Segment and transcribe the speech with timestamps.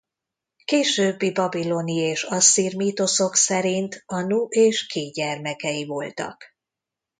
[0.65, 6.43] Későbbi babiloni és asszír mítoszok szerint Anu és Ki gyermekei voltak.